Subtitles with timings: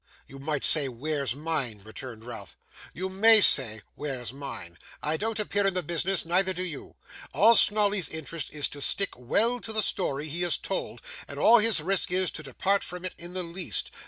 [0.25, 2.57] 'You might say where's mine!' returned Ralph;
[2.91, 4.79] 'you may say where's mine.
[4.99, 6.95] I don't appear in the business, neither do you.
[7.35, 11.59] All Snawley's interest is to stick well to the story he has told; and all
[11.59, 13.91] his risk is, to depart from it in the least.